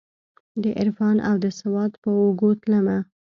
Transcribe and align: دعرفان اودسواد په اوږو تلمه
دعرفان 0.63 1.17
اودسواد 1.31 1.91
په 2.01 2.09
اوږو 2.19 2.49
تلمه 2.61 2.97